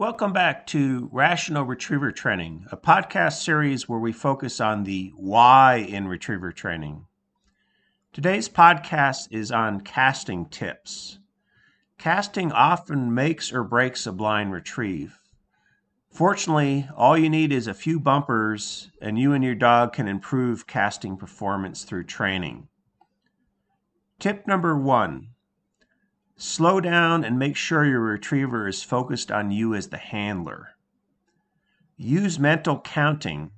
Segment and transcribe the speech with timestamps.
[0.00, 5.74] Welcome back to Rational Retriever Training, a podcast series where we focus on the why
[5.86, 7.04] in retriever training.
[8.14, 11.18] Today's podcast is on casting tips.
[11.98, 15.18] Casting often makes or breaks a blind retrieve.
[16.10, 20.66] Fortunately, all you need is a few bumpers, and you and your dog can improve
[20.66, 22.68] casting performance through training.
[24.18, 25.34] Tip number one
[26.42, 30.70] Slow down and make sure your retriever is focused on you as the handler.
[31.98, 33.50] Use mental counting.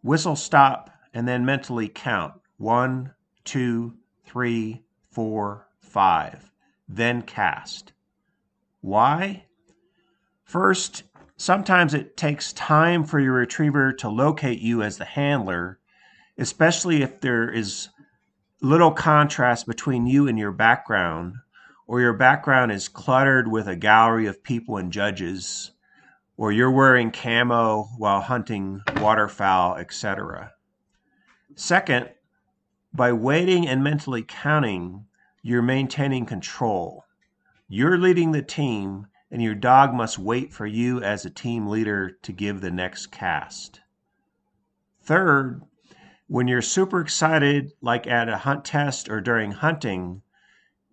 [0.00, 3.12] Whistle stop and then mentally count one,
[3.44, 6.50] two, three, four, five.
[6.88, 7.92] Then cast.
[8.80, 9.44] Why?
[10.44, 11.02] First,
[11.36, 15.78] sometimes it takes time for your retriever to locate you as the handler,
[16.38, 17.90] especially if there is
[18.62, 21.34] little contrast between you and your background
[21.86, 25.72] or your background is cluttered with a gallery of people and judges,
[26.36, 30.52] or you're wearing camo while hunting waterfowl, etc.
[31.54, 32.10] Second,
[32.92, 35.06] by waiting and mentally counting,
[35.42, 37.04] you're maintaining control.
[37.68, 42.12] You're leading the team, and your dog must wait for you as a team leader
[42.22, 43.80] to give the next cast.
[45.02, 45.62] Third,
[46.28, 50.22] when you're super excited, like at a hunt test or during hunting,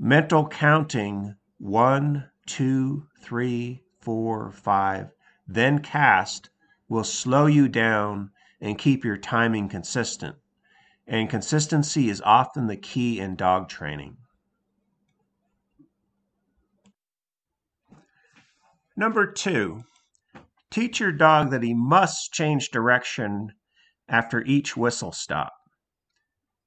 [0.04, 5.12] mental counting one, two, three, four, five,
[5.48, 6.50] then cast
[6.90, 10.36] will slow you down and keep your timing consistent.
[11.06, 14.18] And consistency is often the key in dog training.
[18.98, 19.84] Number two,
[20.72, 23.52] teach your dog that he must change direction
[24.10, 25.54] after each whistle stop.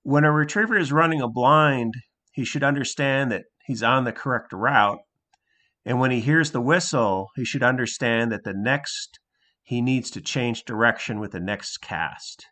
[0.05, 1.95] When a retriever is running a blind,
[2.35, 4.99] he should understand that he's on the correct route.
[5.87, 9.21] And when he hears the whistle, he should understand that the next
[9.63, 12.47] he needs to change direction with the next cast.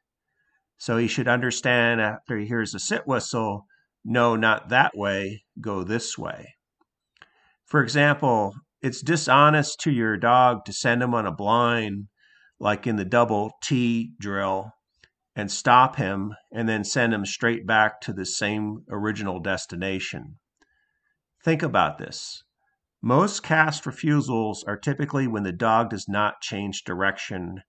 [0.78, 3.66] So he should understand after he hears the sit whistle,
[4.04, 6.54] no, not that way, go this way.
[7.66, 12.06] For example, it's dishonest to your dog to send him on a blind,
[12.60, 14.70] like in the double T drill,
[15.34, 20.38] and stop him and then send him straight back to the same original destination.
[21.44, 22.44] Think about this.
[23.00, 27.62] Most cast refusals are typically when the dog does not change direction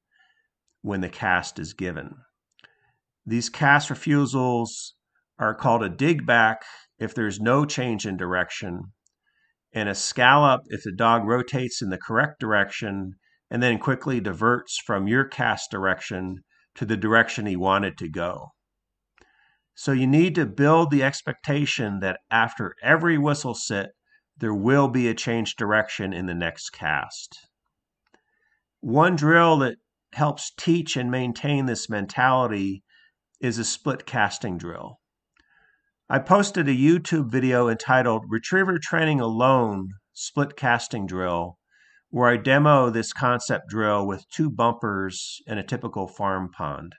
[0.81, 2.18] when the cast is given.
[3.25, 4.95] These cast refusals
[5.40, 6.63] are called a dig back
[7.00, 8.91] if there's no change in direction,
[9.74, 13.16] and a scallop if the dog rotates in the correct direction
[13.50, 16.44] and then quickly diverts from your cast direction
[16.75, 18.50] to the direction he wanted to go.
[19.75, 23.91] So you need to build the expectation that after every whistle sit,
[24.38, 27.47] there will be a change direction in the next cast.
[28.81, 29.78] One drill that
[30.13, 32.83] helps teach and maintain this mentality
[33.39, 35.00] is a split casting drill.
[36.09, 41.57] I posted a YouTube video entitled Retriever Training Alone Split Casting Drill
[42.13, 46.94] where I demo this concept drill with two bumpers in a typical farm pond.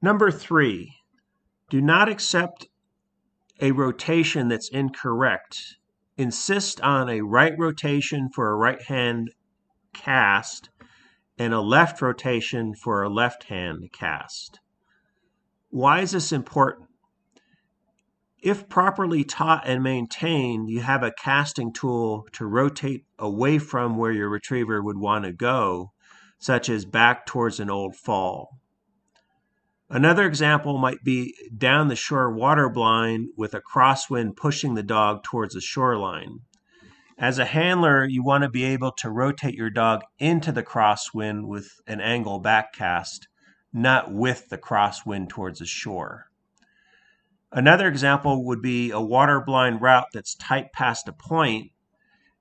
[0.00, 0.94] Number three,
[1.68, 2.66] do not accept
[3.60, 5.76] a rotation that's incorrect.
[6.16, 9.32] Insist on a right rotation for a right hand
[9.92, 10.70] cast
[11.36, 14.60] and a left rotation for a left hand cast.
[15.68, 16.88] Why is this important?
[18.44, 24.12] If properly taught and maintained, you have a casting tool to rotate away from where
[24.12, 25.92] your retriever would want to go,
[26.38, 28.60] such as back towards an old fall.
[29.88, 35.24] Another example might be down the shore water blind with a crosswind pushing the dog
[35.24, 36.40] towards the shoreline.
[37.16, 41.46] As a handler, you want to be able to rotate your dog into the crosswind
[41.46, 43.26] with an angle back cast,
[43.72, 46.26] not with the crosswind towards the shore.
[47.56, 51.70] Another example would be a water blind route that's tight past a point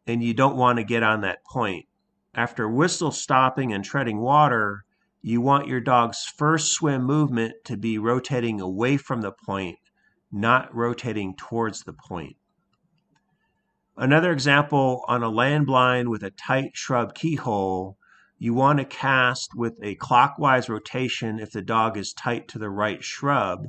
[0.08, 1.86] and you don't want to get on that point.
[2.34, 4.86] After whistle stopping and treading water,
[5.22, 9.78] you want your dog's first swim movement to be rotating away from the point,
[10.32, 12.36] not rotating towards the point.
[13.96, 18.00] Another example on a land blind with a tight shrub keyhole,
[18.40, 22.72] you want to cast with a clockwise rotation if the dog is tight to the
[22.72, 23.68] right shrub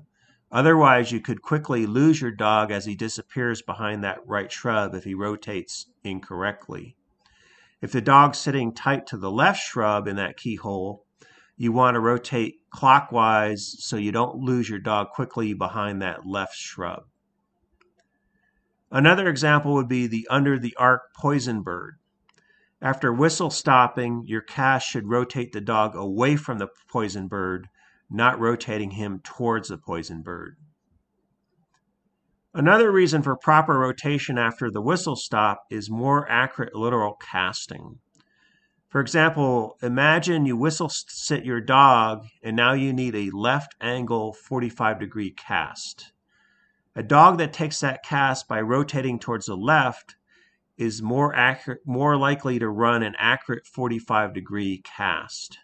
[0.54, 5.02] Otherwise, you could quickly lose your dog as he disappears behind that right shrub if
[5.02, 6.94] he rotates incorrectly.
[7.82, 11.04] If the dog's sitting tight to the left shrub in that keyhole,
[11.56, 16.54] you want to rotate clockwise so you don't lose your dog quickly behind that left
[16.54, 17.02] shrub.
[18.92, 21.96] Another example would be the under the arc poison bird.
[22.80, 27.68] After whistle stopping, your cast should rotate the dog away from the poison bird,
[28.14, 30.56] not rotating him towards the poison bird.
[32.54, 37.98] Another reason for proper rotation after the whistle stop is more accurate literal casting.
[38.88, 44.32] For example, imagine you whistle sit your dog and now you need a left angle
[44.32, 46.12] 45 degree cast.
[46.94, 50.14] A dog that takes that cast by rotating towards the left
[50.76, 55.58] is more accurate, more likely to run an accurate 45 degree cast.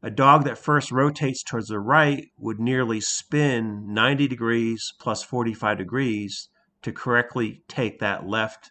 [0.00, 5.76] A dog that first rotates towards the right would nearly spin 90 degrees plus 45
[5.76, 6.50] degrees
[6.82, 8.70] to correctly take that left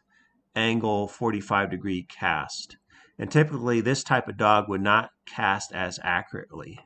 [0.56, 2.78] angle 45 degree cast.
[3.20, 6.80] And typically, this type of dog would not cast as accurately.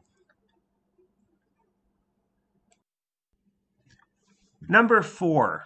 [4.68, 5.66] Number four,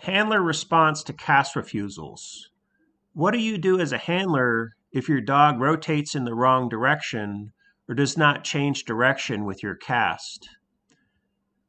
[0.00, 2.48] handler response to cast refusals.
[3.12, 7.52] What do you do as a handler if your dog rotates in the wrong direction
[7.88, 10.48] or does not change direction with your cast?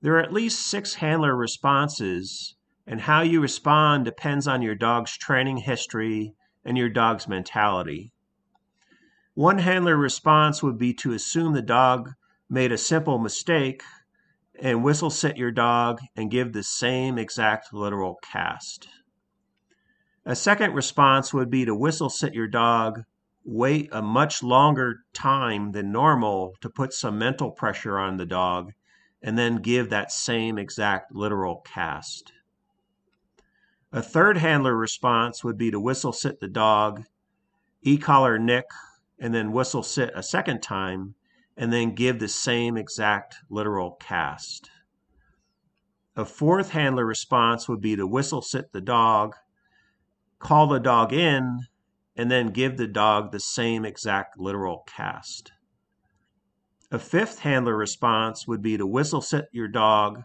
[0.01, 5.17] There are at least six handler responses, and how you respond depends on your dog's
[5.17, 6.33] training history
[6.63, 8.12] and your dog's mentality.
[9.33, 12.12] One handler response would be to assume the dog
[12.50, 13.83] made a simple mistake
[14.59, 18.88] and whistle sit your dog and give the same exact literal cast.
[20.25, 23.03] A second response would be to whistle sit your dog,
[23.45, 28.74] wait a much longer time than normal to put some mental pressure on the dog,
[29.21, 32.33] and then give that same exact literal cast.
[33.92, 37.06] A third handler response would be to whistle sit the dog,
[37.81, 38.65] e collar nick,
[39.19, 41.15] and then whistle sit a second time
[41.56, 44.69] and then give the same exact literal cast.
[46.15, 49.36] A fourth handler response would be to whistle sit the dog,
[50.39, 51.62] call the dog in,
[52.15, 55.51] and then give the dog the same exact literal cast.
[56.91, 60.23] A fifth handler response would be to whistle sit your dog,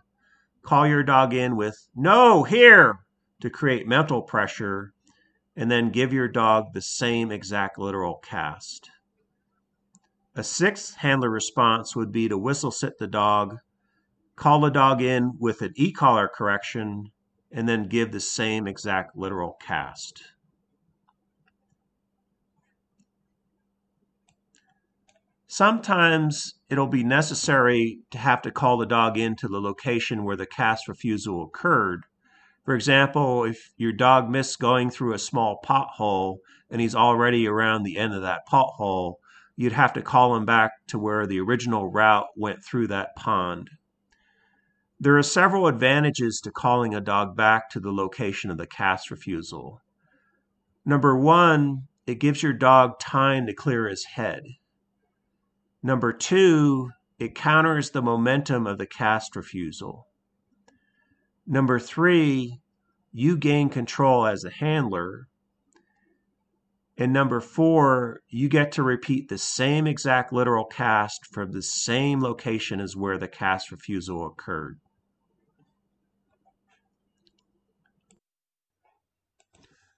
[0.62, 3.00] call your dog in with, no, here,
[3.40, 4.92] to create mental pressure,
[5.56, 8.90] and then give your dog the same exact literal cast.
[10.36, 13.58] A sixth handler response would be to whistle sit the dog,
[14.36, 17.10] call the dog in with an e collar correction,
[17.50, 20.22] and then give the same exact literal cast.
[25.60, 30.46] Sometimes it'll be necessary to have to call the dog into the location where the
[30.46, 32.04] cast refusal occurred.
[32.64, 36.38] For example, if your dog missed going through a small pothole
[36.70, 39.16] and he's already around the end of that pothole,
[39.54, 43.68] you'd have to call him back to where the original route went through that pond.
[44.98, 49.10] There are several advantages to calling a dog back to the location of the cast
[49.10, 49.82] refusal.
[50.86, 54.44] Number one, it gives your dog time to clear his head.
[55.82, 60.06] Number two, it counters the momentum of the cast refusal.
[61.46, 62.60] Number three,
[63.12, 65.26] you gain control as a handler.
[66.96, 72.20] And number four, you get to repeat the same exact literal cast from the same
[72.20, 74.78] location as where the cast refusal occurred.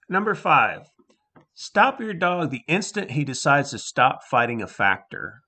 [0.07, 0.87] Number five,
[1.53, 5.41] stop your dog the instant he decides to stop fighting a factor.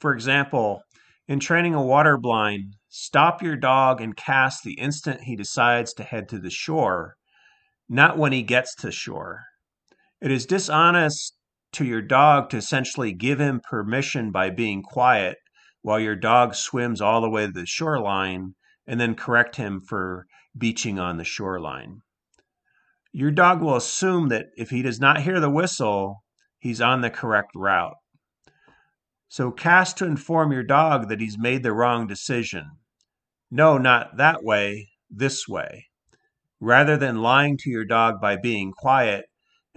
[0.00, 0.82] For example,
[1.26, 6.04] in training a water blind, stop your dog and cast the instant he decides to
[6.04, 7.16] head to the shore,
[7.88, 9.42] not when he gets to shore.
[10.20, 11.36] It is dishonest
[11.72, 15.36] to your dog to essentially give him permission by being quiet
[15.82, 18.54] while your dog swims all the way to the shoreline
[18.86, 20.26] and then correct him for
[20.56, 22.00] beaching on the shoreline.
[23.12, 26.22] Your dog will assume that if he does not hear the whistle,
[26.58, 27.96] he's on the correct route.
[29.28, 32.70] So cast to inform your dog that he's made the wrong decision.
[33.50, 35.86] No, not that way, this way.
[36.60, 39.26] Rather than lying to your dog by being quiet,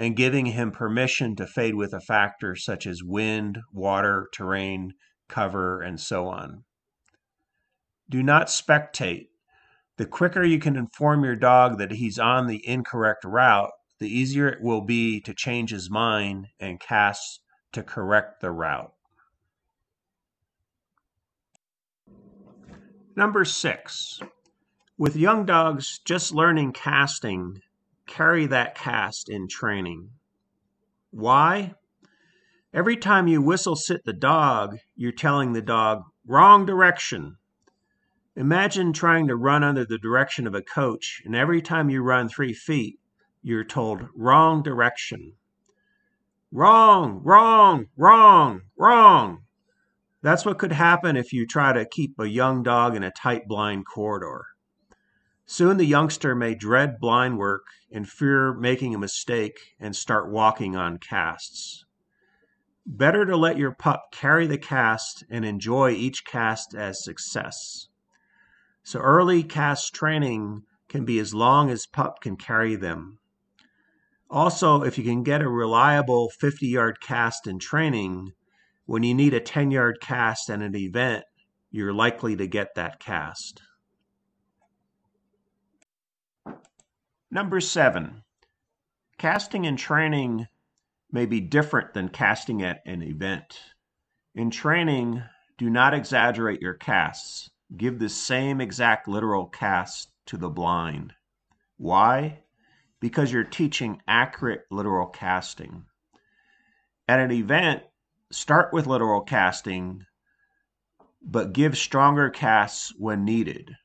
[0.01, 4.93] and giving him permission to fade with a factor such as wind, water, terrain,
[5.29, 6.63] cover, and so on.
[8.09, 9.27] Do not spectate.
[9.97, 14.47] The quicker you can inform your dog that he's on the incorrect route, the easier
[14.47, 17.41] it will be to change his mind and cast
[17.73, 18.93] to correct the route.
[23.15, 24.21] Number six,
[24.97, 27.61] with young dogs just learning casting,
[28.07, 30.11] carry that cast in training.
[31.09, 31.73] Why?
[32.73, 37.35] Every time you whistle sit the dog, you're telling the dog, wrong direction.
[38.37, 42.29] Imagine trying to run under the direction of a coach, and every time you run
[42.29, 42.97] three feet,
[43.41, 45.33] you're told wrong direction.
[46.49, 49.43] Wrong, wrong, wrong, wrong.
[50.21, 53.47] That's what could happen if you try to keep a young dog in a tight
[53.47, 54.45] blind corridor.
[55.47, 60.75] Soon the youngster may dread blind work and fear making a mistake and start walking
[60.75, 61.85] on casts.
[62.85, 67.87] Better to let your pup carry the cast and enjoy each cast as success.
[68.83, 73.19] So early cast training can be as long as pup can carry them.
[74.29, 78.33] Also, if you can get a reliable 50 yard cast in training,
[78.85, 81.23] when you need a 10 yard cast at an event,
[81.71, 83.61] you're likely to get that cast.
[87.29, 88.23] Number seven,
[89.17, 90.47] casting in training
[91.11, 93.59] may be different than casting at an event.
[94.35, 95.23] In training,
[95.57, 97.49] do not exaggerate your casts.
[97.75, 101.13] Give the same exact literal cast to the blind.
[101.77, 102.39] Why?
[103.01, 105.83] because you're teaching accurate literal casting.
[107.07, 107.81] At an event,
[108.31, 110.05] start with literal casting,
[111.21, 113.75] but give stronger casts when needed.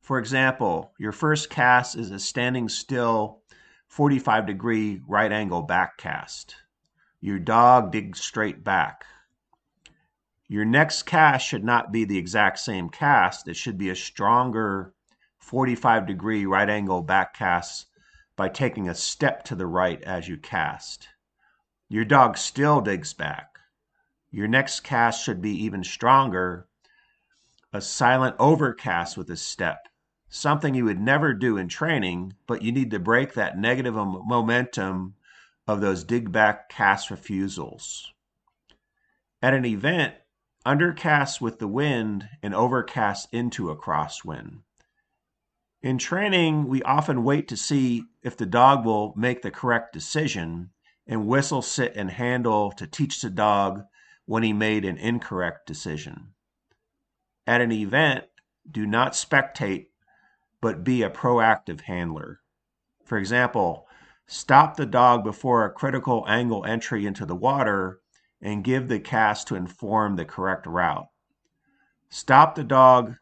[0.00, 3.42] For example, your first cast is a standing still
[3.88, 6.54] 45 degree right angle back cast.
[7.20, 9.04] Your dog digs straight back.
[10.48, 13.48] Your next cast should not be the exact same cast.
[13.48, 14.94] It should be a stronger
[15.38, 17.86] 45 degree right angle back cast
[18.36, 21.08] by taking a step to the right as you cast.
[21.88, 23.55] Your dog still digs back.
[24.30, 26.68] Your next cast should be even stronger
[27.72, 29.88] a silent overcast with a step,
[30.28, 35.14] something you would never do in training, but you need to break that negative momentum
[35.66, 38.12] of those dig back cast refusals.
[39.42, 40.14] At an event,
[40.64, 44.62] undercast with the wind and overcast into a crosswind.
[45.82, 50.70] In training, we often wait to see if the dog will make the correct decision
[51.06, 53.84] and whistle, sit, and handle to teach the dog
[54.26, 56.34] when he made an incorrect decision.
[57.46, 58.24] At an event,
[58.70, 59.86] do not spectate,
[60.60, 62.40] but be a proactive handler.
[63.04, 63.86] For example,
[64.26, 68.00] stop the dog before a critical angle entry into the water
[68.42, 71.08] and give the cast to inform the correct route.
[72.08, 73.16] Stop the dog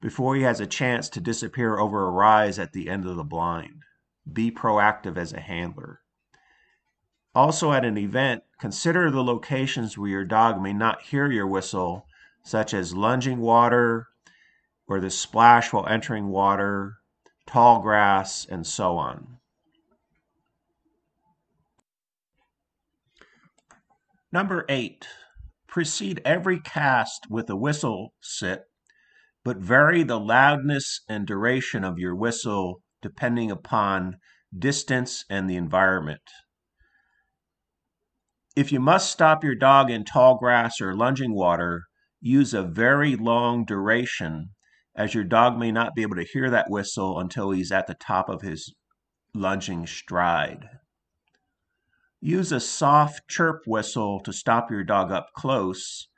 [0.00, 3.24] before he has a chance to disappear over a rise at the end of the
[3.24, 3.82] blind.
[4.30, 6.00] Be proactive as a handler.
[7.34, 12.06] Also, at an event, consider the locations where your dog may not hear your whistle,
[12.42, 14.08] such as lunging water
[14.86, 16.96] or the splash while entering water,
[17.46, 19.38] tall grass, and so on.
[24.32, 25.06] Number eight,
[25.66, 28.68] precede every cast with a whistle sit
[29.48, 34.18] but vary the loudness and duration of your whistle depending upon
[34.58, 36.20] distance and the environment.
[38.58, 41.84] If you must stop your dog in tall grass or lunging water,
[42.20, 44.48] use a very long duration,
[44.96, 47.94] as your dog may not be able to hear that whistle until he's at the
[47.94, 48.74] top of his
[49.32, 50.64] lunging stride.
[52.20, 56.08] Use a soft chirp whistle to stop your dog up close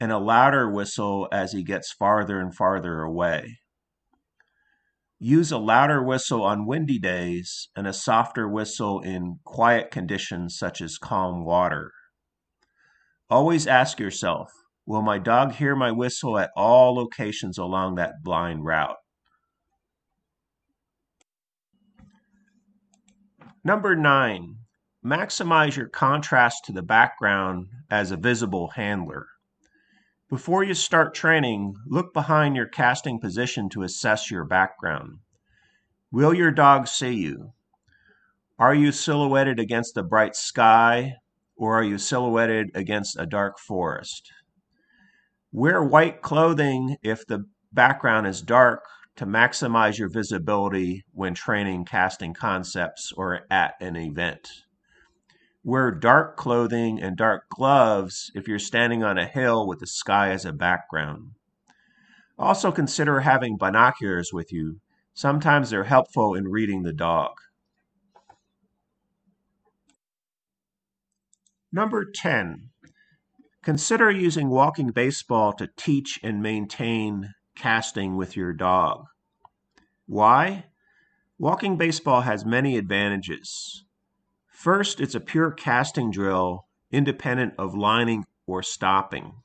[0.00, 3.59] and a louder whistle as he gets farther and farther away.
[5.22, 10.80] Use a louder whistle on windy days and a softer whistle in quiet conditions such
[10.80, 11.92] as calm water.
[13.28, 14.50] Always ask yourself
[14.86, 18.96] Will my dog hear my whistle at all locations along that blind route?
[23.62, 24.56] Number nine,
[25.04, 29.26] maximize your contrast to the background as a visible handler.
[30.30, 35.18] Before you start training, look behind your casting position to assess your background.
[36.12, 37.52] Will your dog see you?
[38.56, 41.16] Are you silhouetted against a bright sky
[41.56, 44.30] or are you silhouetted against a dark forest?
[45.50, 48.84] Wear white clothing if the background is dark
[49.16, 54.48] to maximize your visibility when training casting concepts or at an event.
[55.62, 60.30] Wear dark clothing and dark gloves if you're standing on a hill with the sky
[60.30, 61.32] as a background.
[62.38, 64.80] Also, consider having binoculars with you.
[65.12, 67.32] Sometimes they're helpful in reading the dog.
[71.70, 72.70] Number 10.
[73.62, 79.04] Consider using walking baseball to teach and maintain casting with your dog.
[80.06, 80.64] Why?
[81.38, 83.84] Walking baseball has many advantages.
[84.60, 89.36] First, it's a pure casting drill independent of lining or stopping.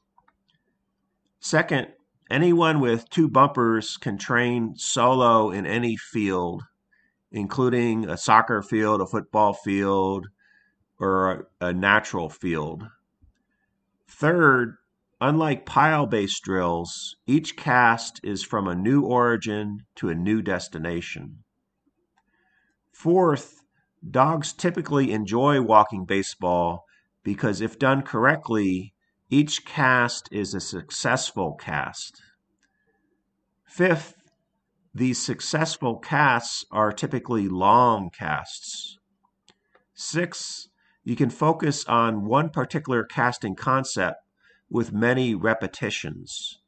[1.40, 1.88] Second,
[2.30, 6.64] anyone with two bumpers can train solo in any field,
[7.32, 10.28] including a soccer field, a football field,
[11.00, 12.84] or a, natural field.
[14.10, 14.76] Third,
[15.22, 21.46] unlike pile based drills, each cast is from a new origin to a new destination.
[22.92, 23.65] Fourth,
[24.10, 26.86] dogs typically enjoy walking baseball
[27.24, 28.94] because if done correctly,
[29.30, 32.22] each cast is a successful cast.
[33.66, 34.14] Fifth,
[34.94, 38.98] these successful casts are typically long casts.
[39.94, 40.70] Six,
[41.04, 44.18] you can focus on one particular casting concept
[44.70, 46.60] with many repetitions.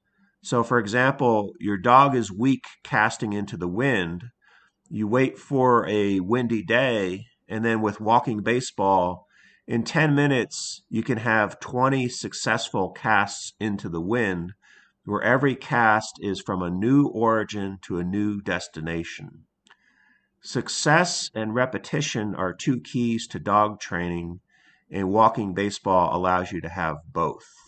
[0.44, 4.26] So, for example, your dog is weak casting into the wind.
[4.90, 9.28] You wait for a windy day, and then with walking baseball,
[9.68, 14.54] in 10 minutes, you can have 20 successful casts into the wind,
[15.04, 19.44] where every cast is from a new origin to a new destination.
[20.42, 24.40] Success and repetition are two keys to dog training,
[24.90, 27.67] and walking baseball allows you to have both.